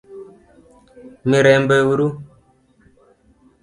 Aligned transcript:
Mirembe 1.29 1.77
uru? 1.91 2.07